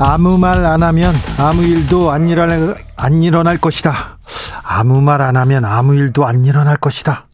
[0.00, 4.18] 아무 말 안 하면 아무 일도 안 일어날, 안 일어날 것이다.
[4.62, 7.26] 아무 말 안 하면 아무 일도 안 일어날 것이다.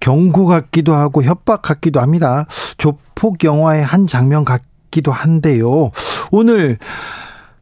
[0.00, 2.46] 경고 같기도 하고 협박 같기도 합니다.
[2.76, 5.90] 조폭 영화의 한 장면 같기도 한데요.
[6.30, 6.78] 오늘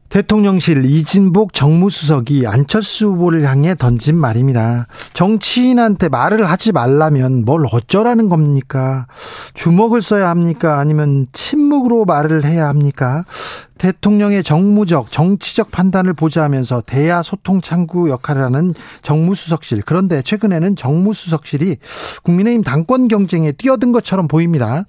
[0.08, 4.86] 대통령실 이진복 정무수석이 안철수 후보를 향해 던진 말입니다.
[5.12, 9.06] 정치인한테 말을 하지 말라면 뭘 어쩌라는 겁니까?
[9.54, 10.80] 주먹을 써야 합니까?
[10.80, 13.22] 아니면 침묵으로 말을 해야 합니까?
[13.80, 19.82] 대통령의 정무적, 정치적 판단을 보좌하면서 대야 소통 창구 역할을 하는 정무수석실.
[19.86, 21.78] 그런데 최근에는 정무수석실이
[22.22, 24.84] 국민의힘 당권 경쟁에 뛰어든 것처럼 보입니다.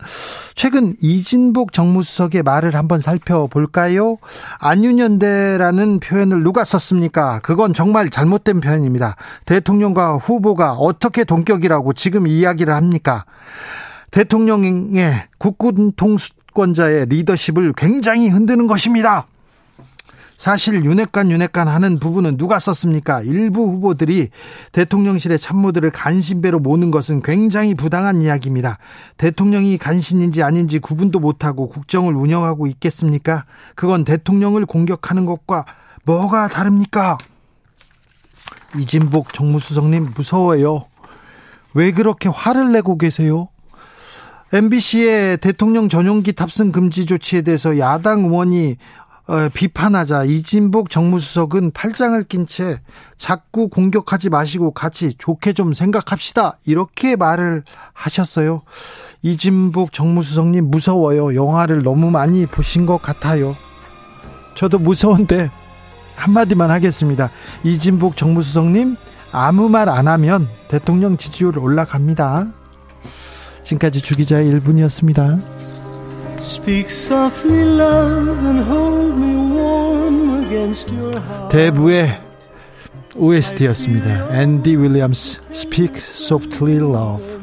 [0.56, 4.17] 최근 이진복 정무수석의 말을 한번 살펴볼까요?
[4.59, 7.39] 안윤연대라는 표현을 누가 썼습니까?
[7.44, 9.16] 그건 정말 잘못된 표현입니다.
[9.45, 13.23] 대통령과 후보가 어떻게 동격이라고 지금 이야기를 합니까?
[14.12, 19.27] 대통령의 국군 통수 권자의 리더십을 굉장히 흔드는 것입니다.
[20.41, 23.21] 사실 윤핵관 윤핵관 하는 부분은 누가 썼습니까?
[23.21, 24.30] 일부 후보들이
[24.72, 28.79] 대통령실의 참모들을 간신배로 모는 것은 굉장히 부당한 이야기입니다.
[29.17, 33.45] 대통령이 간신인지 아닌지 구분도 못하고 국정을 운영하고 있겠습니까?
[33.75, 35.66] 그건 대통령을 공격하는 것과
[36.05, 37.19] 뭐가 다릅니까?
[38.79, 40.85] 이진복 정무수석님 무서워요.
[41.75, 43.49] 왜 그렇게 화를 내고 계세요?
[44.53, 48.75] MBC의 대통령 전용기 탑승 금지 조치에 대해서 야당 의원이
[49.27, 52.79] 어, 비판하자 이진복 정무수석은 팔짱을 낀 채
[53.16, 56.57] 자꾸 공격하지 마시고 같이 좋게 좀 생각합시다.
[56.66, 57.63] 이렇게 말을
[57.94, 58.63] 하셨어요.
[59.22, 61.34] 이진복 정무수석님 무서워요.
[61.35, 63.56] 영화를 너무 많이 보신 것 같아요.
[64.56, 65.50] 저도 무서운데
[66.16, 67.29] 한마디만 하겠습니다.
[67.63, 68.97] 이진복 정무수석님
[69.31, 72.47] 아무 말 안 하면 대통령 지지율 올라갑니다.
[73.63, 75.39] 지금까지 주기자의 1분이었습니다.
[81.51, 82.22] 대부의
[83.16, 84.41] OST였습니다.
[84.41, 87.41] 앤디 윌리엄스 Speak Softly Love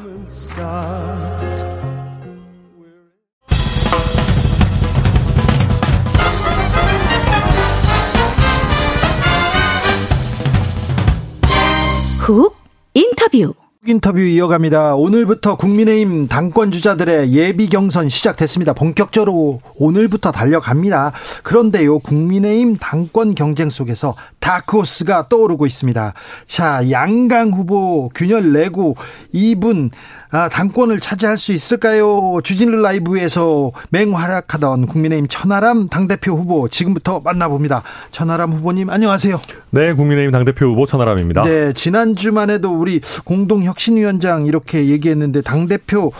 [12.18, 12.54] 훅
[12.94, 13.54] 인터뷰
[13.86, 14.96] 인터뷰 이어갑니다.
[14.96, 18.72] 오늘부터 국민의힘 당권 주자들의 예비 경선 시작됐습니다.
[18.72, 21.12] 본격적으로 오늘부터 달려갑니다.
[21.44, 26.14] 그런데요, 국민의힘 당권 경쟁 속에서 다크호스가 떠오르고 있습니다.
[26.46, 28.96] 자, 양강 후보 균열 내고
[29.32, 29.90] 이분
[30.30, 32.40] 아, 당권을 차지할 수 있을까요?
[32.44, 37.82] 주진르 라이브에서 맹활약하던 국민의힘 천하람 당대표 후보 지금부터 만나봅니다.
[38.10, 39.40] 천하람 후보님 안녕하세요.
[39.70, 41.42] 네, 국민의힘 당대표 후보 천하람입니다.
[41.42, 46.12] 네, 지난주만 해도 우리 공동혁신위원장 이렇게 얘기했는데 당대표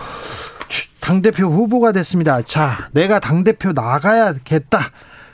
[1.01, 2.43] 당대표 후보가 됐습니다.
[2.43, 4.91] 자, 내가 당대표 나가야겠다.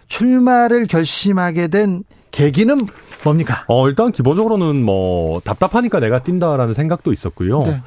[0.08, 2.76] 출마를 결심하게 된 계기는
[3.22, 3.64] 뭡니까?
[3.68, 7.62] 어, 일단 기본적으로는 뭐 답답하니까 내가 뛴다라는 생각도 있었고요.
[7.62, 7.80] 네.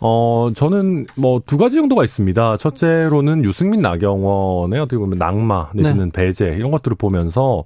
[0.00, 2.58] 어, 저는 뭐 두 가지 정도가 있습니다.
[2.58, 6.12] 첫째로는 유승민 나경원의 어떻게 보면 낙마 내지는 네.
[6.12, 7.64] 배제 이런 것들을 보면서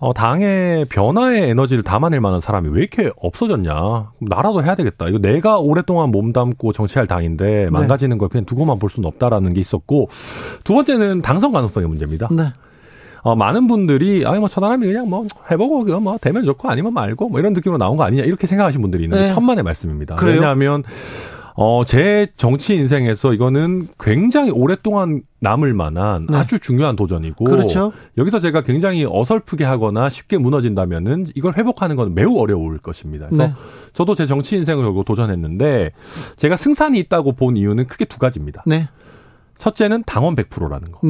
[0.00, 4.10] 어, 당의 변화의 에너지를 담아낼 만한 사람이 왜 이렇게 없어졌냐.
[4.18, 5.08] 나라도 해야 되겠다.
[5.08, 7.70] 이거 내가 오랫동안 몸담고 정치할 당인데 네.
[7.70, 8.18] 망가지는 네.
[8.18, 10.08] 걸 그냥 두고만 볼 수는 없다라는 게 있었고
[10.64, 12.28] 두 번째는 당선 가능성의 문제입니다.
[12.32, 12.52] 네.
[13.22, 17.28] 어, 많은 분들이 아니 뭐 천하람이 그냥 뭐 해보고 그거 뭐 되면 좋고 아니면 말고
[17.28, 19.34] 뭐 이런 느낌으로 나온 거 아니냐 이렇게 생각하시는 분들이 있는데 네.
[19.34, 20.16] 천만의 말씀입니다.
[20.16, 20.36] 그래요?
[20.36, 20.84] 왜냐하면
[21.60, 26.36] 어, 제 정치 인생에서 이거는 굉장히 오랫동안 남을 만한 네.
[26.36, 27.92] 아주 중요한 도전이고 그렇죠.
[28.16, 33.26] 여기서 제가 굉장히 어설프게 하거나 쉽게 무너진다면은 이걸 회복하는 건 매우 어려울 것입니다.
[33.26, 33.54] 그래서 네.
[33.92, 35.90] 저도 제 정치 인생을 결국 도전했는데
[36.36, 38.62] 제가 승산이 있다고 본 이유는 크게 두 가지입니다.
[38.64, 38.88] 네.
[39.58, 41.00] 첫째는 당원 100%라는 거.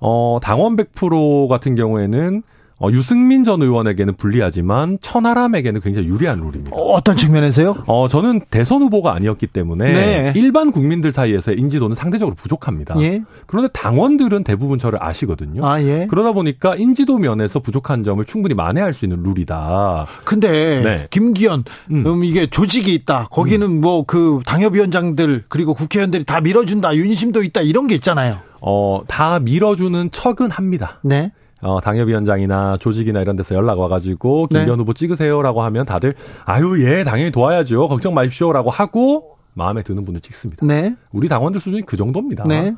[0.00, 0.06] 네.
[0.08, 2.42] 어, 당원 100% 같은 경우에는
[2.82, 6.74] 어, 유승민 전 의원에게는 불리하지만 천하람에게는 굉장히 유리한 룰입니다.
[6.74, 7.84] 어, 떤 측면에서요?
[7.86, 10.32] 어, 저는 대선 후보가 아니었기 때문에 네.
[10.34, 12.94] 일반 국민들 사이에서 인지도는 상대적으로 부족합니다.
[13.02, 13.22] 예.
[13.46, 15.66] 그런데 당원들은 대부분 저를 아시거든요.
[15.66, 16.06] 아, 예.
[16.08, 20.06] 그러다 보니까 인지도 면에서 부족한 점을 충분히 만회할 수 있는 룰이다.
[20.24, 21.06] 근데 네.
[21.10, 22.06] 김기현 음.
[22.06, 22.24] 음.
[22.24, 23.28] 이게 조직이 있다.
[23.30, 23.80] 거기는 음.
[23.82, 26.96] 뭐그 당협위원장들 그리고 국회의원들이 다 밀어준다.
[26.96, 27.60] 윤심도 있다.
[27.60, 28.38] 이런 게 있잖아요.
[28.60, 31.00] 어, 다 밀어주는 척은 합니다.
[31.02, 31.32] 네.
[31.62, 34.80] 어, 당협위원장이나 조직이나 이런 데서 연락 와가지고 김기현 네.
[34.80, 36.14] 후보 찍으세요라고 하면 다들
[36.46, 40.64] 아유 예 당연히 도와야죠 걱정 마십시오라고 하고 마음에 드는 분들 찍습니다.
[40.64, 40.94] 네.
[41.12, 42.44] 우리 당원들 수준이 그 정도입니다.
[42.44, 42.72] 네.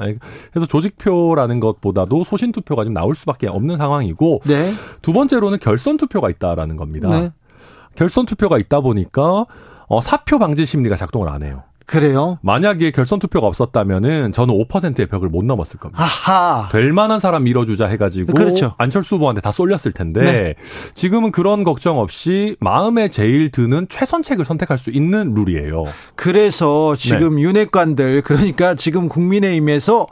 [0.50, 4.70] 그래서 조직표라는 것보다도 소신 투표가 좀 나올 수밖에 없는 상황이고 네.
[5.02, 7.08] 두 번째로는 결선 투표가 있다라는 겁니다.
[7.08, 7.31] 네.
[7.94, 9.44] 결선 투표가 있다 보니까
[9.87, 11.62] 어, 사표 방지 심리가 작동을 안 해요.
[11.92, 12.38] 그래요?
[12.40, 16.02] 만약에 결선 투표가 없었다면은 저는 5%의 벽을 못 넘었을 겁니다.
[16.02, 16.70] 아하.
[16.72, 18.74] 될 만한 사람 밀어주자 해가지고 그렇죠.
[18.78, 20.54] 안철수 후보한테 다 쏠렸을 텐데 네.
[20.94, 25.84] 지금은 그런 걱정 없이 마음에 제일 드는 최선책을 선택할 수 있는 룰이에요.
[26.16, 27.42] 그래서 지금 네.
[27.42, 30.06] 윤핵관들 그러니까 지금 국민의힘에서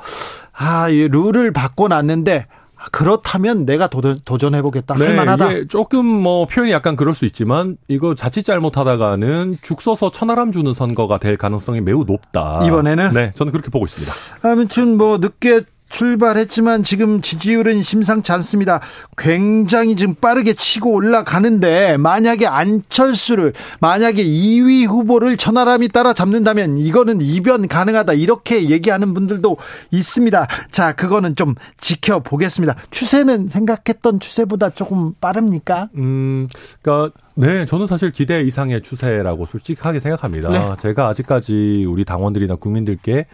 [0.52, 2.46] 아, 이 룰을 바꿔놨는데
[2.92, 5.64] 그렇다면 내가 도전, 해보겠다 네, 할 만하다.
[5.68, 11.18] 조금 뭐 표현이 약간 그럴 수 있지만 이거 자칫 잘못하다가는 죽 서서 천하람 주는 선거가
[11.18, 12.60] 될 가능성이 매우 높다.
[12.64, 14.12] 이번에는 네, 저는 그렇게 보고 있습니다.
[14.42, 18.80] 아무튼 뭐 늦게 출발했지만 지금 지지율은 심상치 않습니다.
[19.18, 28.14] 굉장히 지금 빠르게 치고 올라가는데 만약에 안철수를 만약에 2위 후보를 천하람이 따라잡는다면 이거는 이변 가능하다
[28.14, 29.56] 이렇게 얘기하는 분들도
[29.90, 30.46] 있습니다.
[30.70, 32.76] 자, 그거는 좀 지켜보겠습니다.
[32.90, 35.88] 추세는 생각했던 추세보다 조금 빠릅니까?
[35.96, 36.48] 음,
[36.80, 40.48] 그러니까 네, 저는 사실 기대 이상의 추세라고 솔직하게 생각합니다.
[40.48, 40.76] 네.
[40.78, 43.26] 제가 아직까지 우리 당원들이나 국민들께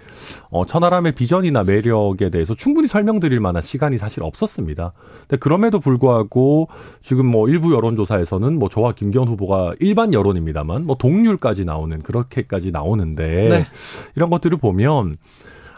[0.50, 4.92] 어, 천하람의 비전이나 매력에 대해서 충분히 설명드릴 만한 시간이 사실 없었습니다.
[5.20, 6.68] 근데 그럼에도 불구하고
[7.02, 13.48] 지금 뭐 일부 여론조사에서는 뭐 저와 김기현 후보가 일반 여론입니다만 뭐 동률까지 나오는 그렇게까지 나오는데
[13.48, 13.66] 네.
[14.14, 15.16] 이런 것들을 보면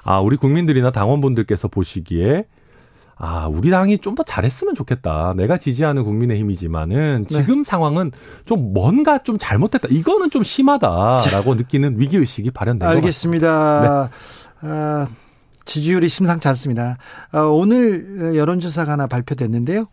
[0.05, 2.45] 아, 우리 국민들이나 당원분들께서 보시기에
[3.21, 5.35] 아, 우리 당이 좀 더 잘했으면 좋겠다.
[5.37, 7.37] 내가 지지하는 국민의힘이지만은 네.
[7.39, 7.65] 지금 네.
[7.65, 8.11] 상황은
[8.45, 9.89] 좀 뭔가 좀 잘못됐다.
[9.91, 11.55] 이거는 좀 심하다라고 자.
[11.55, 13.81] 느끼는 위기 의식이 발현된 알겠습니다.
[13.81, 14.11] 것 같습니다.
[14.63, 14.69] 네.
[14.69, 15.07] 아,
[15.69, 16.97] 지지율이 심상치 않습니다.
[17.31, 19.87] 아, 오늘 여론조사가 하나 발표됐는데요.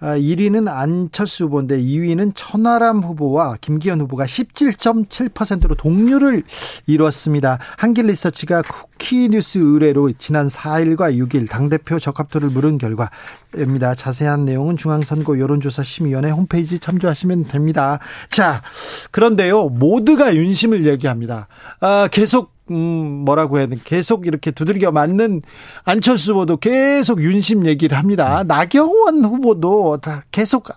[0.00, 6.42] 1위는 아, 안철수 후보인데 2위는 천하람 후보와 김기현 후보가 17.7%로 동률을
[6.86, 7.58] 이뤘습니다.
[7.76, 13.94] 한길 리서치가 쿠키뉴스 의뢰로 지난 4일과 6일 당대표 적합도를 물은 결과입니다.
[13.94, 17.98] 자세한 내용은 중앙선거 여론조사 심의위원회 홈페이지 참조하시면 됩니다.
[18.30, 18.62] 자,
[19.10, 19.68] 그런데요.
[19.68, 21.48] 모두가 윤심을 얘기합니다.
[21.80, 23.76] 아, 계속 음, 뭐라고 해야 돼.
[23.84, 25.42] 계속 이렇게 두들겨 맞는
[25.84, 28.42] 안철수 후보도 계속 윤심 얘기를 합니다.
[28.44, 30.68] 나경원 후보도 다 계속,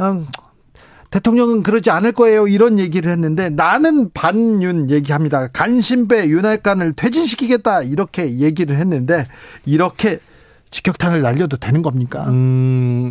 [0.00, 0.26] 음,
[1.10, 2.48] 대통령은 그러지 않을 거예요.
[2.48, 5.48] 이런 얘기를 했는데 나는 반윤 얘기합니다.
[5.48, 7.82] 간신배 윤활관을 퇴진시키겠다.
[7.82, 9.26] 이렇게 얘기를 했는데
[9.64, 10.18] 이렇게
[10.70, 12.26] 직격탄을 날려도 되는 겁니까?
[12.28, 13.10] 음,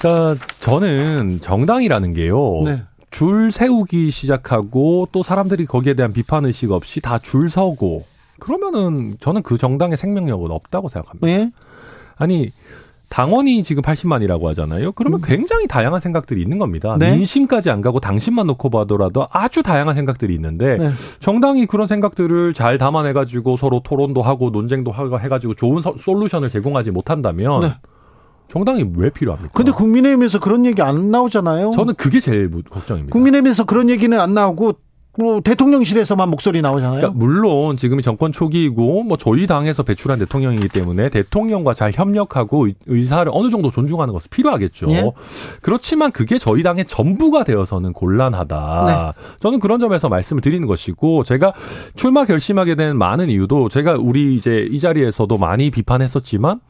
[0.00, 2.62] 그러니까 저는 정당이라는 게요.
[2.64, 2.82] 네.
[3.12, 8.04] 줄 세우기 시작하고 또 사람들이 거기에 대한 비판 의식 없이 다 줄 서고
[8.40, 11.28] 그러면은 저는 그 정당의 생명력은 없다고 생각합니다.
[11.28, 11.50] 예?
[12.16, 12.50] 아니
[13.08, 14.92] 당원이 지금 80만이라고 하잖아요.
[14.92, 15.22] 그러면 음.
[15.22, 16.96] 굉장히 다양한 생각들이 있는 겁니다.
[16.98, 17.14] 네?
[17.14, 20.90] 민심까지 안 가고 당신만 놓고 봐더라도 아주 다양한 생각들이 있는데 네.
[21.20, 26.90] 정당이 그런 생각들을 잘 담아내가지고 서로 토론도 하고 논쟁도 하고 해가지고 좋은 서, 솔루션을 제공하지
[26.90, 27.74] 못한다면 네.
[28.48, 29.52] 정당이 왜 필요합니까?
[29.54, 31.72] 근데 국민의힘에서 그런 얘기 안 나오잖아요.
[31.72, 33.12] 저는 그게 제일 걱정입니다.
[33.12, 34.74] 국민의힘에서 그런 얘기는 안 나오고
[35.18, 37.00] 뭐 대통령실에서만 목소리 나오잖아요.
[37.00, 43.30] 그러니까 물론 지금이 정권 초기이고 뭐 저희 당에서 배출한 대통령이기 때문에 대통령과 잘 협력하고 의사를
[43.34, 44.90] 어느 정도 존중하는 것은 필요하겠죠.
[44.90, 45.12] 예?
[45.60, 48.84] 그렇지만 그게 저희 당의 전부가 되어서는 곤란하다.
[48.86, 49.22] 네.
[49.40, 51.52] 저는 그런 점에서 말씀을 드리는 것이고 제가
[51.94, 56.60] 출마 결심하게 된 많은 이유도 제가 우리 이제 이 자리에서도 많이 비판했었지만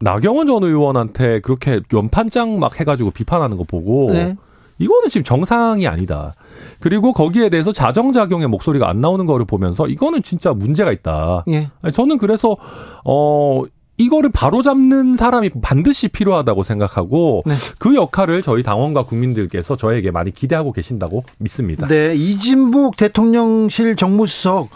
[0.00, 4.36] 나경원 전 의원한테 그렇게 연판장 막 해가지고 비판하는 거 보고 네.
[4.78, 6.34] 이거는 지금 정상이 아니다.
[6.78, 11.44] 그리고 거기에 대해서 자정작용의 목소리가 안 나오는 거를 보면서 이거는 진짜 문제가 있다.
[11.48, 11.70] 예.
[11.92, 12.56] 저는 그래서
[13.04, 13.64] 어
[13.96, 17.54] 이거를 바로잡는 사람이 반드시 필요하다고 생각하고 네.
[17.78, 21.88] 그 역할을 저희 당원과 국민들께서 저에게 많이 기대하고 계신다고 믿습니다.
[21.88, 24.70] 네, 이진복 대통령실 정무수석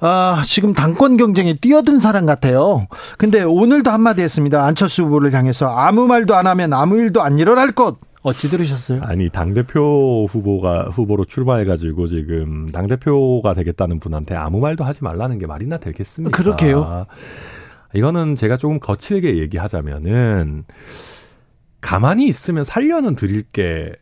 [0.00, 2.86] 아, 지금 당권 경쟁에 뛰어든 사람 같아요.
[3.18, 4.64] 근데 오늘도 한마디 했습니다.
[4.64, 7.98] 안철수 후보를 향해서 아무 말도 안 하면 아무 일도 안 일어날 것.
[8.22, 9.00] 어찌 들으셨어요?
[9.02, 15.38] 아니 당 대표 후보가 후보로 출마해가지고 지금 당 대표가 되겠다는 분한테 아무 말도 하지 말라는
[15.38, 16.36] 게 말이나 되겠습니까?
[16.36, 17.06] 그렇게요.
[17.94, 20.64] 이거는 제가 조금 거칠게 얘기하자면은
[21.80, 23.92] 가만히 있으면 살려는 드릴게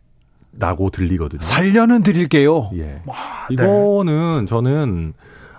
[0.59, 1.43] 라고 들리거든요.
[1.43, 2.71] 살려는 드릴게요.
[2.75, 3.01] 예.
[3.07, 3.17] 와,
[3.51, 3.55] 네.
[3.55, 5.13] 이거는 저는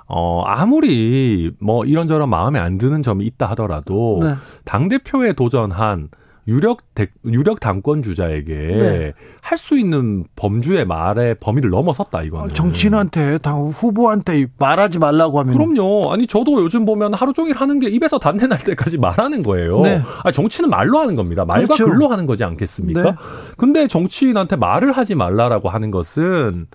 [0.10, 4.34] 어, 아무리 뭐 이런저런 마음에 안 드는 점이 있다 하더라도 네.
[4.66, 6.10] 당대표에 도전한
[6.48, 9.14] 유력 대, 유력 당권 주자에게 네.
[9.40, 12.56] 할수 있는 범주의 말의 범위를 넘어섰다 이거는.
[12.56, 16.12] 정치인한테 당 후보한테 말하지 말라고 하면 그럼요.
[16.12, 19.82] 아니 저도 요즘 보면 하루 종일 하는 게 입에서 단내 날 때까지 말하는 거예요.
[19.82, 20.02] 네.
[20.24, 21.46] 아니 정치는 말로 하는 겁니다.
[21.46, 21.86] 말과 그렇죠.
[21.86, 23.04] 글로 하는 거지 않겠습니까?
[23.04, 23.16] 네.
[23.56, 26.66] 근데 정치인한테 말을 하지 말라라고 하는 것은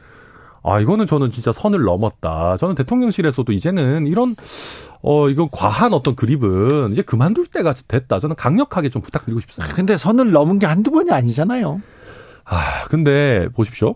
[0.66, 2.56] 아, 이거는 저는 진짜 선을 넘었다.
[2.56, 4.35] 저는 대통령실에서도 이제는 이런,
[5.02, 8.18] 어, 이건 과한 어떤 그립은 이제 그만둘 때가 됐다.
[8.18, 9.75] 저는 강력하게 좀 부탁드리고 싶습니다.
[9.75, 11.83] 근데 선을 넘은 게 한두 번이 아니잖아요.
[12.47, 13.94] 아, 근데 보십시오.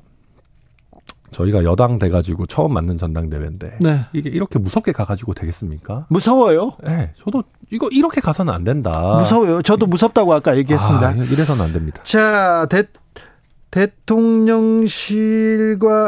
[1.31, 4.07] 저희가 여당 돼가지고 처음 맞는 전당대회인데 네.
[4.15, 6.07] 이게 이렇게 무섭게 가가지고 되겠습니까?
[6.09, 6.73] 무서워요?
[6.83, 9.17] 네, 저도 이거 이렇게 가서는 안 된다.
[9.19, 9.61] 무서워요.
[9.63, 11.07] 저도 무섭다고 아까 얘기했습니다.
[11.07, 12.03] 아, 이래서는 안 됩니다.
[12.03, 12.85] 자, 대,
[13.71, 14.95] 대통령실과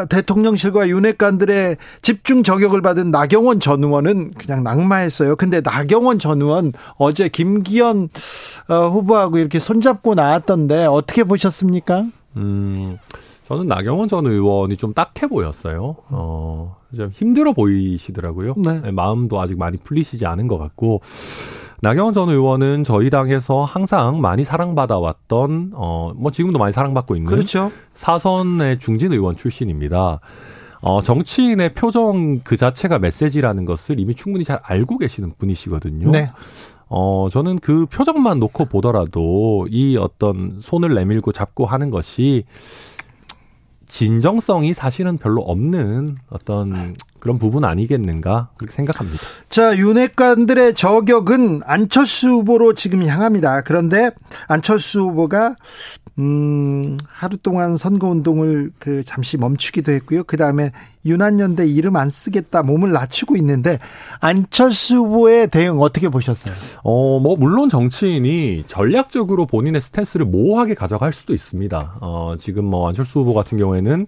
[0.06, 5.36] 대통령실과 윤핵관들의 집중 저격을 받은 나경원 전 의원은 그냥 낙마했어요.
[5.36, 8.08] 근데 나경원 전 의원 어제 김기현
[8.68, 12.06] 어, 후보하고 이렇게 손잡고 나왔던데 어떻게 보셨습니까?
[12.36, 12.98] 음,
[13.46, 15.96] 저는 나경원 전 의원이 좀 딱해 보였어요.
[16.08, 18.54] 어, 좀 힘들어 보이시더라고요.
[18.56, 18.80] 네.
[18.80, 21.02] 네 마음도 아직 많이 풀리시지 않은 것 같고
[21.82, 27.72] 나경원 전 의원은 저희 당에서 항상 많이 사랑받아왔던 어 뭐 지금도 많이 사랑받고 있는 그렇죠.
[27.94, 30.20] 사선의 중진 의원 출신입니다.
[30.82, 36.10] 어 정치인의 표정 그 자체가 메시지라는 것을 이미 충분히 잘 알고 계시는 분이시거든요.
[36.10, 36.30] 네.
[36.92, 42.44] 어, 저는 그 표정만 놓고 보더라도 이 어떤 손을 내밀고 잡고 하는 것이
[43.86, 49.18] 진정성이 사실은 별로 없는 어떤 그런 부분 아니겠는가 그렇게 생각합니다.
[49.48, 53.62] 자, 윤핵관들의 저격은 안철수 후보로 지금 향합니다.
[53.62, 54.10] 그런데
[54.48, 55.56] 안철수 후보가
[56.18, 60.24] 음, 하루 동안 선거운동을 그 잠시 멈추기도 했고요.
[60.24, 60.70] 그 다음에
[61.06, 63.78] 유난연대 이름 안 쓰겠다 몸을 낮추고 있는데
[64.20, 66.52] 안철수 후보의 대응 어떻게 보셨어요?
[66.82, 71.96] 어, 뭐, 물론 정치인이 전략적으로 본인의 스탠스를 모호하게 가져갈 수도 있습니다.
[72.00, 74.06] 어, 지금 뭐 안철수 후보 같은 경우에는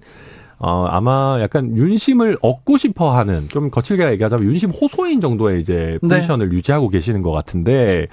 [0.65, 6.17] 어, 아마 약간 윤심을 얻고 싶어 하는, 좀 거칠게 얘기하자면 윤심 호소인 정도의 이제 네.
[6.17, 6.57] 포지션을 네.
[6.57, 8.07] 유지하고 계시는 것 같은데,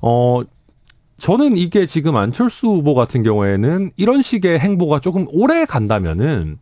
[0.00, 0.40] 어,
[1.18, 6.58] 저는 이게 지금 안철수 후보 같은 경우에는 이런 식의 행보가 조금 오래 간다면은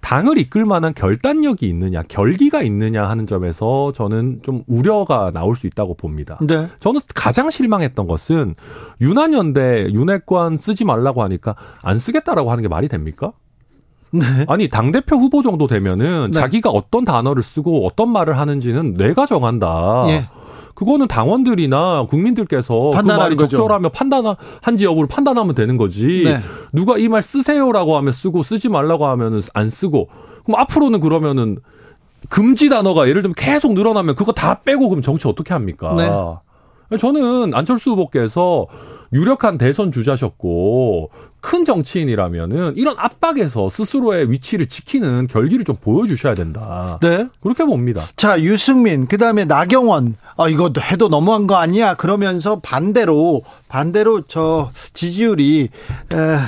[0.00, 5.94] 당을 이끌 만한 결단력이 있느냐, 결기가 있느냐 하는 점에서 저는 좀 우려가 나올 수 있다고
[5.94, 6.38] 봅니다.
[6.40, 6.68] 네.
[6.80, 8.56] 저는 가장 실망했던 것은
[9.00, 13.32] 윤한연대 윤핵관 쓰지 말라고 하니까 안 쓰겠다라고 하는 게 말이 됩니까?
[14.10, 14.22] 네.
[14.48, 16.40] 아니 당 대표 후보 정도 되면은 네.
[16.40, 20.04] 자기가 어떤 단어를 쓰고 어떤 말을 하는지는 내가 정한다.
[20.08, 20.28] 예.
[20.74, 23.56] 그거는 당원들이나 국민들께서 그 말이 거죠.
[23.56, 26.22] 적절하며 판단한지 여부를 판단하면 되는 거지.
[26.24, 26.40] 네.
[26.72, 30.08] 누가 이 말 쓰세요라고 하면 쓰고 쓰지 말라고 하면은 안 쓰고
[30.44, 31.58] 그럼 앞으로는 그러면은
[32.28, 36.40] 금지 단어가 예를 들면 계속 늘어나면 그거 다 빼고 그럼 정치 어떻게 합니까?
[36.90, 36.96] 네.
[36.96, 38.66] 저는 안철수 후보께서
[39.12, 46.98] 유력한 대선 주자셨고 큰 정치인이라면은 이런 압박에서 스스로의 위치를 지키는 결기를 좀 보여주셔야 된다.
[47.00, 47.28] 네.
[47.40, 48.02] 그렇게 봅니다.
[48.16, 51.94] 자, 유승민, 그 다음에 나경원, 아, 이거 해도 너무한 거 아니야?
[51.94, 55.68] 그러면서 반대로, 반대로 저 지지율이,
[56.12, 56.38] 에,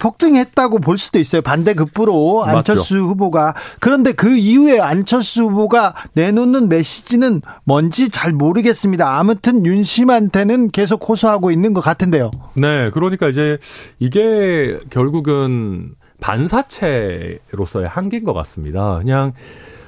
[0.00, 1.42] 폭등했다고 볼 수도 있어요.
[1.42, 3.06] 반대급부로 안철수 맞죠.
[3.06, 3.54] 후보가.
[3.78, 9.18] 그런데 그 이후에 안철수 후보가 내놓는 메시지는 뭔지 잘 모르겠습니다.
[9.18, 12.32] 아무튼 윤심한테는 계속 호소하고 있는 것 같은데요.
[12.54, 12.90] 네.
[12.90, 13.58] 그러니까 이제
[14.00, 18.98] 이게 결국은 반사체로서의 한계인 것 같습니다.
[18.98, 19.32] 그냥,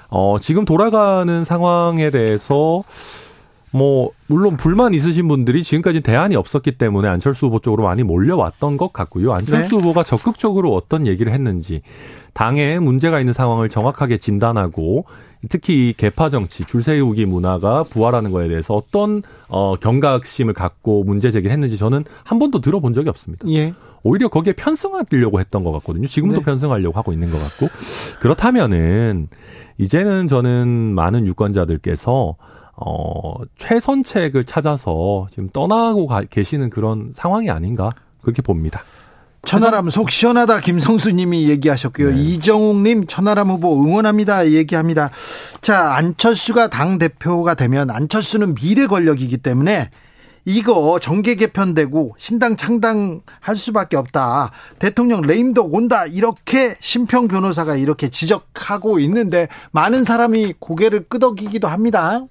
[0.09, 2.85] 어, 지금 돌아가는 상황에 대해서
[3.73, 8.93] 뭐 물론 불만 있으신 분들이 지금까지 대안이 없었기 때문에 안철수 후보 쪽으로 많이 몰려왔던 것
[8.93, 9.33] 같고요.
[9.33, 9.77] 안철수 네.
[9.77, 11.83] 후보가 적극적으로 어떤 얘기를 했는지
[12.35, 15.07] 당에 문제가 있는 상황을 정확하게 진단하고
[15.49, 21.53] 특히 개파 정치, 줄 세우기 문화가 부활하는 거에 대해서 어떤 어 경각심을 갖고 문제 제기를
[21.53, 23.49] 했는지 저는 한 번도 들어본 적이 없습니다.
[23.49, 23.75] 예.
[24.05, 26.07] 오히려 거기에 편승하려고 했던 것 같거든요.
[26.07, 26.45] 지금도 네.
[26.45, 27.69] 편승하려고 하고 있는 것 같고
[28.21, 29.29] 그렇다면은
[29.79, 32.37] 이제는 저는 많은 유권자들께서
[32.77, 38.83] 어, 최선책을 찾아서 지금 떠나고 가, 계시는 그런 상황이 아닌가 그렇게 봅니다.
[39.45, 42.11] 천하람 속 시원하다 김성수님이 얘기하셨고요.
[42.11, 42.17] 네.
[42.17, 45.11] 이정욱님 천하람 후보 응원합니다 얘기합니다.
[45.61, 49.91] 자 안철수가 당 대표가 되면 안철수는 미래 권력이기 때문에
[50.45, 54.51] 이거 정계 개편되고 신당 창당할 수밖에 없다.
[54.79, 56.07] 대통령 레임덕 온다.
[56.07, 62.25] 이렇게 심평 변호사가 이렇게 지적하고 있는데 많은 사람이 고개를 끄덕이기도 합니다.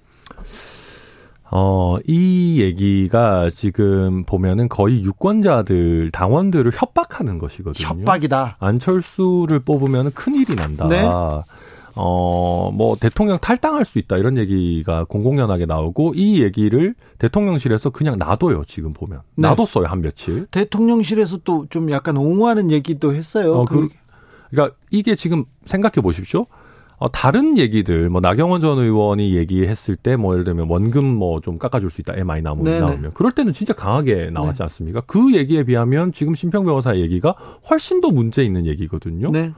[1.54, 7.86] 어, 이 얘기가 지금 보면은 거의 유권자들, 당원들을 협박하는 것이거든요.
[7.86, 8.56] 협박이다.
[8.58, 10.88] 안철수를 뽑으면 큰일이 난다.
[10.88, 11.02] 네.
[11.94, 18.64] 어, 뭐, 대통령 탈당할 수 있다, 이런 얘기가 공공연하게 나오고, 이 얘기를 대통령실에서 그냥 놔둬요,
[18.66, 19.20] 지금 보면.
[19.34, 19.46] 네.
[19.48, 20.46] 놔뒀어요, 한 며칠.
[20.46, 23.52] 대통령실에서 또 좀 약간 옹호하는 얘기도 했어요.
[23.56, 23.90] 어, 그,
[24.50, 26.46] 그러니까 이게 지금 생각해 보십시오.
[27.02, 31.58] 어, 다른 얘기들, 뭐, 나경원 전 의원이 얘기했을 때, 뭐, 예를 들면, 원금 뭐, 좀
[31.58, 32.78] 깎아줄 수 있다, MI 나오면, 네네.
[32.78, 33.10] 나오면.
[33.14, 34.62] 그럴 때는 진짜 강하게 나왔지 네.
[34.62, 35.00] 않습니까?
[35.00, 37.34] 그 얘기에 비하면 지금 심평 변호사의 얘기가
[37.68, 39.32] 훨씬 더 문제 있는 얘기거든요.
[39.32, 39.50] 네.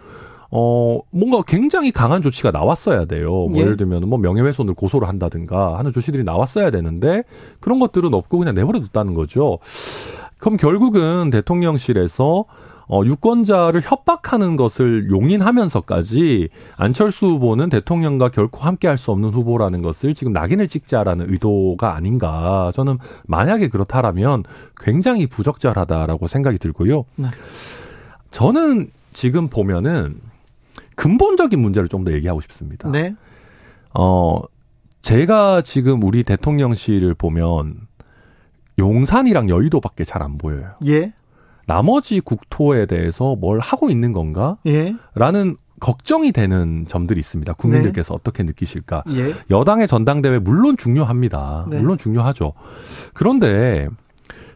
[0.50, 3.28] 어, 뭔가 굉장히 강한 조치가 나왔어야 돼요.
[3.28, 3.60] 뭐 예.
[3.60, 7.24] 예를 들면 뭐 명예훼손을 고소를 한다든가 하는 조치들이 나왔어야 되는데
[7.60, 9.58] 그런 것들은 없고 그냥 내버려 뒀다는 거죠.
[10.38, 12.44] 그럼 결국은 대통령실에서
[12.88, 16.48] 어, 유권자를 협박하는 것을 용인하면서까지
[16.78, 22.70] 안철수 후보는 대통령과 결코 함께 할 수 없는 후보라는 것을 지금 낙인을 찍자라는 의도가 아닌가.
[22.74, 24.44] 저는 만약에 그렇다라면
[24.76, 27.04] 굉장히 부적절하다라고 생각이 들고요.
[27.16, 27.28] 네.
[28.30, 30.20] 저는 지금 보면은
[30.96, 32.88] 근본적인 문제를 좀 더 얘기하고 싶습니다.
[32.90, 33.14] 네.
[33.94, 34.40] 어,
[35.02, 37.76] 제가 지금 우리 대통령실을 보면
[38.78, 40.72] 용산이랑 여의도밖에 잘 안 보여요.
[40.86, 41.12] 예.
[41.66, 44.56] 나머지 국토에 대해서 뭘 하고 있는 건가?
[44.66, 44.94] 예.
[45.14, 47.52] 라는 걱정이 되는 점들이 있습니다.
[47.54, 48.18] 국민들께서 네.
[48.18, 49.04] 어떻게 느끼실까?
[49.10, 49.34] 예.
[49.50, 51.66] 여당의 전당대회 물론 중요합니다.
[51.68, 51.80] 네.
[51.80, 52.52] 물론 중요하죠.
[53.12, 53.88] 그런데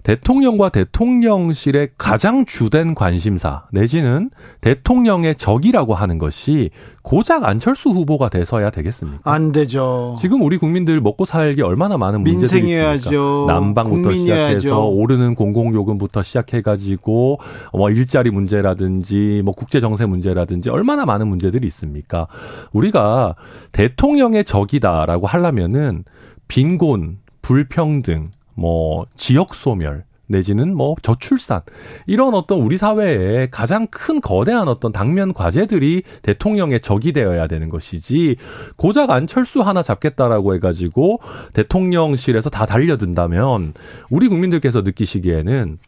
[0.02, 6.70] 대통령과 대통령실의 가장 주된 관심사 내지는 대통령의 적이라고 하는 것이
[7.02, 9.20] 고작 안철수 후보가 돼서야 되겠습니까?
[9.30, 10.14] 안 되죠.
[10.18, 13.46] 지금 우리 국민들 먹고 살기 얼마나 많은 문제들이 있습니까?
[13.46, 17.40] 난방부터 시작해서 오르는 공공요금부터 시작해가지고
[17.72, 22.26] 뭐 일자리 문제라든지 뭐 국제 정세 문제라든지 얼마나 많은 문제들이 있습니까?
[22.72, 23.34] 우리가
[23.72, 26.04] 대통령의 적이다라고 하려면은
[26.46, 31.62] 빈곤, 불평등, 뭐 지역 소멸 내지는 뭐 저출산
[32.06, 38.36] 이런 어떤 우리 사회에 가장 큰 거대한 어떤 당면 과제들이 대통령의 적이 되어야 되는 것이지
[38.76, 41.20] 고작 안철수 하나 잡겠다라고 해가지고
[41.54, 43.72] 대통령실에서 다 달려든다면
[44.10, 45.78] 우리 국민들께서 느끼시기에는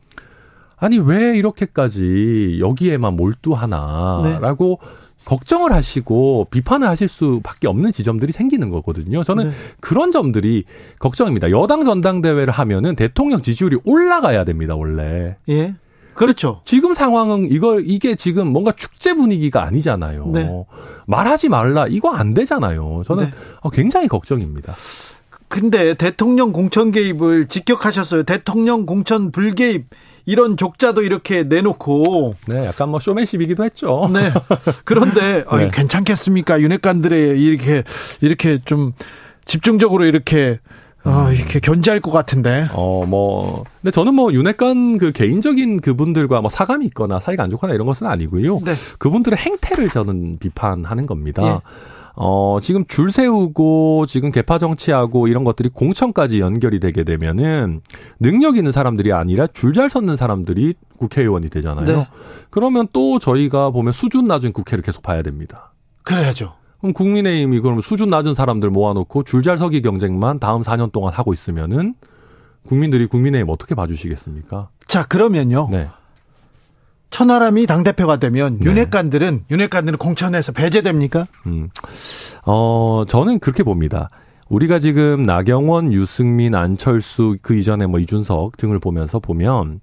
[0.77, 5.10] 아니 왜 이렇게까지 여기에만 몰두하나라고 네.
[5.25, 9.23] 걱정을 하시고 비판을 하실 수밖에 없는 지점들이 생기는 거거든요.
[9.23, 9.57] 저는 네.
[9.81, 10.65] 그런 점들이
[10.99, 11.50] 걱정입니다.
[11.50, 15.37] 여당 전당대회를 하면은 대통령 지지율이 올라가야 됩니다, 원래.
[15.49, 15.75] 예.
[16.15, 16.61] 그렇죠.
[16.65, 20.26] 지금 상황은 이걸 이게 지금 뭔가 축제 분위기가 아니잖아요.
[20.33, 20.65] 네.
[21.06, 23.02] 말하지 말라 이거 안 되잖아요.
[23.06, 23.30] 저는 네.
[23.61, 24.75] 어, 굉장히 걱정입니다.
[25.49, 28.25] 근데 대통령 공천 개입을 직격하셨어요.
[28.25, 29.87] 대통령 공천 불개입
[30.26, 34.11] 이런 족자도 이렇게 내놓고 네, 약간 뭐 쇼맨십이기도 했죠.
[34.13, 34.33] 네.
[34.85, 35.45] 그런데 네.
[35.49, 36.61] 아니, 괜찮겠습니까?
[36.61, 37.83] 윤핵관들의 이렇게
[38.21, 38.93] 이렇게 좀
[39.45, 40.59] 집중적으로 이렇게
[41.02, 42.69] 아, 이렇게 견제할 것 같은데.
[42.73, 43.65] 어, 뭐.
[43.80, 48.06] 근데 저는 뭐, 윤핵관 그 개인적인 그분들과 뭐 사감이 있거나 사이가 안 좋거나 이런 것은
[48.06, 48.61] 아니고요.
[48.61, 48.75] 네.
[48.99, 51.43] 그분들의 행태를 저는 비판하는 겁니다.
[51.43, 51.71] 예.
[52.23, 57.80] 어, 지금 줄 세우고 지금 개파 정치하고 이런 것들이 공천까지 연결이 되게 되면은
[58.21, 61.87] 능력 있는 사람들이 아니라 줄 잘 섰는 사람들이 국회의원이 되잖아요.
[61.87, 62.06] 네.
[62.50, 65.73] 그러면 또 저희가 보면 수준 낮은 국회를 계속 봐야 됩니다.
[66.02, 66.52] 그래야죠.
[66.80, 71.33] 그럼 국민의힘이 그럼 수준 낮은 사람들 모아놓고 줄 잘 서기 경쟁만 다음 4년 동안 하고
[71.33, 71.95] 있으면은
[72.67, 74.69] 국민들이 국민의힘 어떻게 봐주시겠습니까?
[74.87, 75.69] 자, 그러면요.
[75.71, 75.89] 네.
[77.11, 78.71] 천하람이 당대표가 되면 네.
[78.71, 81.27] 윤핵관들은 윤핵관들은 공천에서 배제됩니까?
[81.47, 81.69] 음.
[82.47, 84.09] 어, 저는 그렇게 봅니다.
[84.49, 89.81] 우리가 지금 나경원, 유승민, 안철수 그 이전에 뭐 이준석 등을 보면서 보면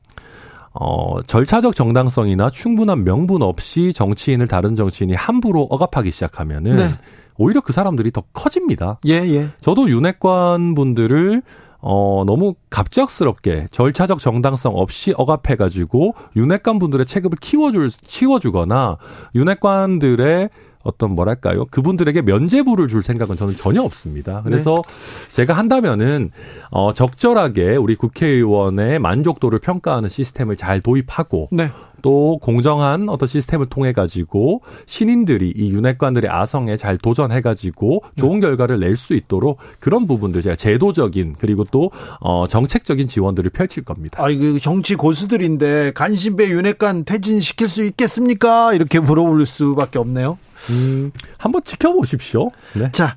[0.73, 6.93] 어, 절차적 정당성이나 충분한 명분 없이 정치인을 다른 정치인이 함부로 억압하기 시작하면은 네.
[7.37, 8.99] 오히려 그 사람들이 더 커집니다.
[9.07, 9.49] 예, 예.
[9.61, 11.41] 저도 윤핵관 분들을
[11.79, 18.97] 어, 너무 갑작스럽게 절차적 정당성 없이 억압해가지고 윤핵관 분들의 체급을 키워줄, 키워주거나
[19.35, 20.49] 윤핵관들의
[20.87, 24.41] 어떤 뭐랄까요 그분들에게 면제부를 줄 생각은 저는 전혀 없습니다.
[24.45, 25.31] 그래서 네.
[25.31, 26.31] 제가 한다면은
[26.71, 31.69] 어 적절하게 우리 국회의원의 만족도를 평가하는 시스템을 잘 도입하고 네.
[32.01, 38.79] 또 공정한 어떤 시스템을 통해 가지고 신인들이 이 윤핵관들의 아성에 잘 도전해 가지고 좋은 결과를
[38.79, 44.23] 낼 수 있도록 그런 부분들 제가 제도적인 그리고 또 어, 정책적인 지원들을 펼칠 겁니다.
[44.23, 48.73] 아, 이거 정치 고수들인데 간신배 윤핵관 퇴진시킬 수 있겠습니까?
[48.73, 50.39] 이렇게 물어볼 수밖에 없네요.
[50.69, 52.51] 음, 한번 지켜보십시오.
[52.73, 52.91] 네.
[52.91, 53.15] 자,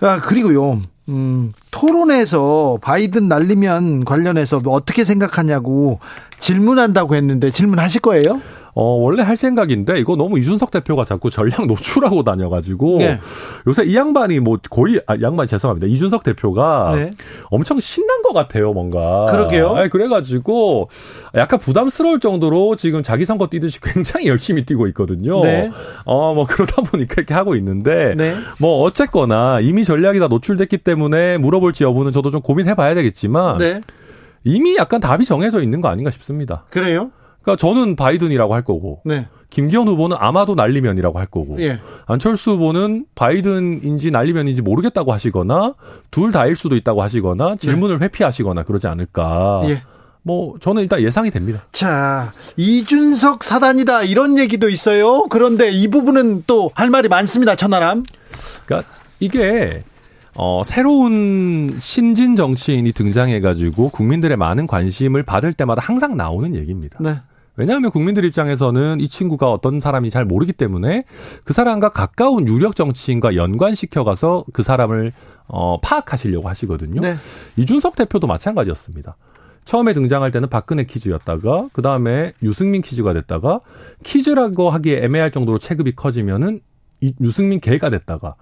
[0.00, 0.80] 아, 그리고요.
[1.08, 6.00] 음, 토론에서 바이든 날리면 관련해서 뭐 어떻게 생각하냐고
[6.38, 8.42] 질문한다고 했는데 질문하실 거예요?
[8.80, 13.18] 어, 원래 할 생각인데 이거 너무 이준석 대표가 자꾸 전략 노출하고 다녀가지고 네.
[13.66, 15.88] 요새 이 양반이 뭐 거의 아, 양반 죄송합니다.
[15.88, 17.10] 이준석 대표가 네.
[17.50, 19.26] 엄청 신난 것 같아요, 뭔가.
[19.30, 19.70] 그러게요.
[19.74, 20.90] 아니, 그래가지고
[21.34, 25.40] 약간 부담스러울 정도로 지금 자기 선거 뛰듯이 굉장히 열심히 뛰고 있거든요.
[25.40, 25.72] 네.
[26.04, 28.36] 어, 뭐 그러다 보니까 이렇게 하고 있는데 네.
[28.60, 33.80] 뭐 어쨌거나 이미 전략이 다 노출됐기 때문에 물어볼지 여부는 저도 좀 고민해봐야 되겠지만 네.
[34.44, 36.64] 이미 약간 답이 정해져 있는 거 아닌가 싶습니다.
[36.70, 37.10] 그래요?
[37.48, 39.26] 그러니까 저는 바이든이라고 할 거고 네.
[39.48, 41.80] 김기현 후보는 아마도 날리면이라고 할 거고 예.
[42.04, 45.74] 안철수 후보는 바이든인지 날리면인지 모르겠다고 하시거나
[46.10, 48.04] 둘 다일 수도 있다고 하시거나 질문을 네.
[48.04, 49.62] 회피하시거나 그러지 않을까.
[49.68, 49.82] 예.
[50.22, 51.62] 뭐 저는 일단 예상이 됩니다.
[51.72, 55.22] 자 이준석 사단이다 이런 얘기도 있어요.
[55.30, 57.56] 그런데 이 부분은 또 할 말이 많습니다.
[57.56, 58.04] 천하람.
[58.66, 59.82] 그러니까 이게
[60.34, 66.98] 어, 새로운 신진 정치인이 등장해가지고 국민들의 많은 관심을 받을 때마다 항상 나오는 얘기입니다.
[67.00, 67.16] 네.
[67.58, 71.04] 왜냐하면 국민들 입장에서는 이 친구가 어떤 사람인지 잘 모르기 때문에
[71.44, 75.12] 그 사람과 가까운 유력 정치인과 연관시켜 가서 그 사람을
[75.48, 77.00] 어, 파악하시려고 하시거든요.
[77.00, 77.16] 네.
[77.56, 79.16] 이준석 대표도 마찬가지였습니다.
[79.64, 83.60] 처음에 등장할 때는 박근혜 퀴즈였다가 그 다음에 유승민 퀴즈가 됐다가
[84.04, 86.60] 퀴즈라고 하기에 애매할 정도로 체급이 커지면은
[87.00, 88.36] 이, 유승민 개가 됐다가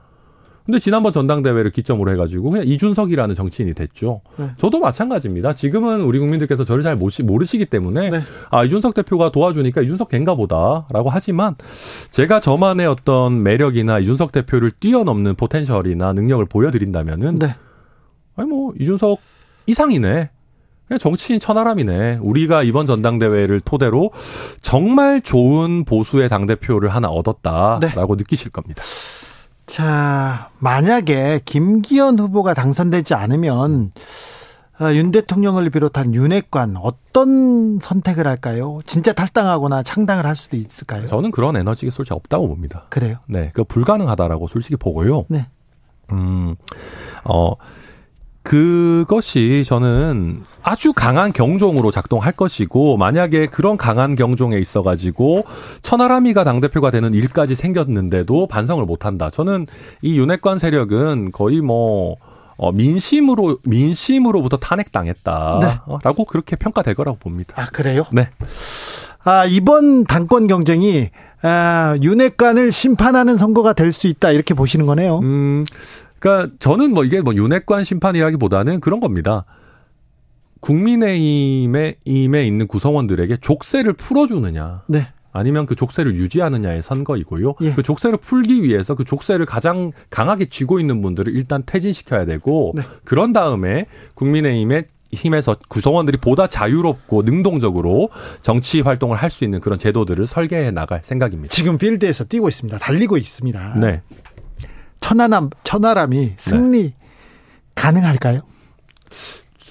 [0.66, 4.20] 근데 지난번 전당대회를 기점으로 해가지고 그냥 이준석이라는 정치인이 됐죠.
[4.36, 4.50] 네.
[4.56, 5.52] 저도 마찬가지입니다.
[5.52, 8.22] 지금은 우리 국민들께서 저를 잘 모르시기 때문에 네.
[8.50, 11.54] 아 이준석 대표가 도와주니까 이준석 갱가 보다라고 하지만
[12.10, 17.54] 제가 저만의 어떤 매력이나 이준석 대표를 뛰어넘는 포텐셜이나 능력을 보여드린다면은 네.
[18.34, 19.20] 아니 뭐 이준석
[19.66, 20.30] 이상이네.
[20.88, 22.18] 그냥 정치인 천하람이네.
[22.22, 24.10] 우리가 이번 전당대회를 토대로
[24.62, 28.22] 정말 좋은 보수의 당대표를 하나 얻었다라고 네.
[28.22, 28.82] 느끼실 겁니다.
[29.66, 33.92] 자, 만약에 김기현 후보가 당선되지 않으면
[34.80, 38.80] 어, 윤 대통령을 비롯한 윤핵관 어떤 선택을 할까요?
[38.84, 41.06] 진짜 탈당하거나 창당을 할 수도 있을까요?
[41.06, 42.84] 저는 그런 에너지가 솔직히 없다고 봅니다.
[42.90, 43.16] 그래요?
[43.26, 45.24] 네, 그 불가능하다라고 솔직히 보고요.
[45.28, 45.48] 네.
[46.12, 46.56] 음,
[47.24, 47.52] 어,
[48.46, 55.44] 그것이 저는 아주 강한 경종으로 작동할 것이고 만약에 그런 강한 경종에 있어 가지고
[55.82, 59.30] 천하람이가 당 대표가 되는 일까지 생겼는데도 반성을 못 한다.
[59.30, 59.66] 저는
[60.00, 62.16] 이 윤핵관 세력은 거의 뭐
[62.56, 66.24] 어, 민심으로 민심으로부터 탄핵당했다라고 네.
[66.28, 67.60] 그렇게 평가될 거라고 봅니다.
[67.60, 68.04] 아 그래요?
[68.12, 68.28] 네.
[69.26, 71.10] 아 이번 당권 경쟁이
[71.42, 75.18] 아, 윤핵관을 심판하는 선거가 될 수 있다 이렇게 보시는 거네요.
[75.18, 75.64] 음,
[76.20, 79.44] 그러니까 저는 뭐 이게 뭐 윤핵관 심판이라기보다는 그런 겁니다.
[80.60, 84.84] 국민의힘에 임에 있는 구성원들에게 족쇄를 풀어주느냐.
[84.88, 85.08] 네.
[85.32, 87.54] 아니면 그 족쇄를 유지하느냐의 선거이고요.
[87.62, 87.72] 예.
[87.74, 92.82] 그 족쇄를 풀기 위해서 그 족쇄를 가장 강하게 쥐고 있는 분들을 일단 퇴진시켜야 되고 네.
[93.04, 98.10] 그런 다음에 국민의힘의 힘에서 구성원들이 보다 자유롭고 능동적으로
[98.42, 101.50] 정치 활동을 할 수 있는 그런 제도들을 설계해 나갈 생각입니다.
[101.50, 102.78] 지금 필드에서 뛰고 있습니다.
[102.78, 103.76] 달리고 있습니다.
[103.80, 104.02] 네.
[105.00, 106.94] 천하람 천하람이 승리 네.
[107.74, 108.42] 가능할까요?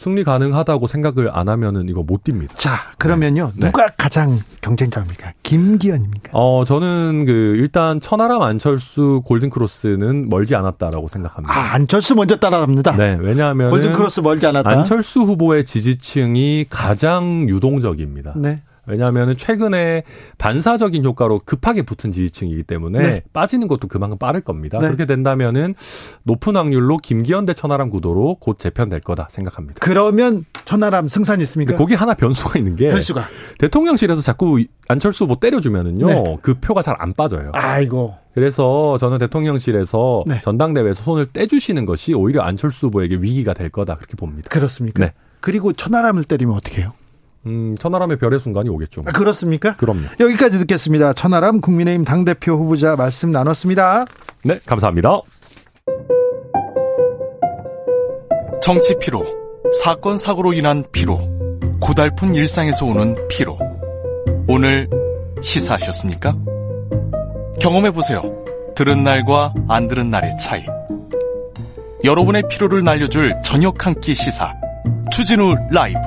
[0.06, 2.56] 승리 가능하다고 생각을 안 하면은 이거 못 뜁니다.
[2.58, 3.52] 자, 그러면요.
[3.56, 3.66] 네.
[3.66, 3.94] 누가 네.
[3.98, 5.34] 가장 경쟁자입니까?
[5.42, 6.30] 김기현입니까?
[6.34, 11.52] 어, 저는 그 일단 천하람 안철수 골든 크로스는 멀지 않았다라고 생각합니다.
[11.52, 12.96] 아, 안철수 먼저 따라갑니다.
[12.98, 14.70] 네, 왜냐하면 골든 크로스 멀지 않았다.
[14.70, 18.34] 안철수 후보의 지지층이 가장 유동적입니다.
[18.36, 18.62] 네.
[18.88, 20.04] 왜냐하면 최근에
[20.38, 23.24] 반사적인 효과로 급하게 붙은 지지층이기 때문에 네.
[23.34, 24.80] 빠지는 것도 그만큼 빠를 겁니다.
[24.80, 24.88] 네.
[24.88, 25.76] 그렇게 된다면은
[26.24, 29.80] 높은 확률로 김기현 대 천하람 구도로 곧 재편될 거다 생각합니다.
[29.82, 31.76] 그러면 천하람 승산이 있습니까?
[31.76, 33.28] 거기 하나 변수가 있는 게 변수가
[33.60, 36.38] 대통령실에서 자꾸 안철수 후보 때려주면은요 네.
[36.42, 37.52] 그 표가 잘 안 빠져요.
[37.54, 38.16] 아이고.
[38.34, 40.42] 그래서 저는 대통령실에서 네.
[40.42, 44.50] 전당대회에서 손을 떼주시는 것이 오히려 안철수 후보에게 위기가 될 거다 그렇게 봅니다.
[44.50, 45.06] 그렇습니까?
[45.06, 45.14] 네.
[45.42, 46.94] 그리고 천하람을 때리면 어떻게 해요?
[47.46, 49.04] 음, 천하람의 별의 순간이 오겠죠.
[49.06, 49.76] 아, 그렇습니까?
[49.76, 50.02] 그럼요.
[50.20, 51.14] 여기까지 듣겠습니다.
[51.14, 54.06] 천하람 국민의힘 당대표 후보자 말씀 나눴습니다.
[54.44, 55.22] 네, 감사합니다.
[58.62, 59.24] 정치 피로,
[59.84, 61.20] 사건 사고로 인한 피로,
[61.80, 63.60] 고달픈 일상에서 오는 피로.
[64.48, 64.88] 오늘
[65.42, 66.36] 시사하셨습니까?
[67.60, 68.24] 경험해 보세요.
[68.76, 70.66] 들은 날과 안 들은 날의 차이.
[72.04, 74.52] 여러분의 피로를 날려줄 저녁 한 끼 시사.
[75.12, 76.00] 추진우 라이브.